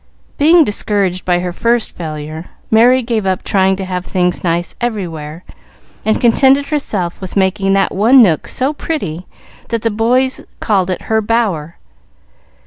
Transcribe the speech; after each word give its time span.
Being 0.39 0.63
discouraged 0.63 1.25
by 1.25 1.41
her 1.41 1.53
first 1.53 1.91
failure, 1.95 2.45
Merry 2.71 3.03
gave 3.03 3.27
up 3.27 3.43
trying 3.43 3.75
to 3.75 3.85
have 3.85 4.03
things 4.03 4.43
nice 4.43 4.73
everywhere, 4.81 5.43
and 6.03 6.19
contented 6.19 6.69
herself 6.69 7.21
with 7.21 7.37
making 7.37 7.73
that 7.73 7.93
one 7.93 8.23
nook 8.23 8.47
so 8.47 8.73
pretty 8.73 9.27
that 9.67 9.83
the 9.83 9.91
boys 9.91 10.41
called 10.59 10.89
it 10.89 11.03
her 11.03 11.21
"bower." 11.21 11.75